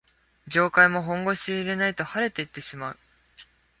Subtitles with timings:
[0.47, 2.97] 業界も本腰入れないと廃れていってしまう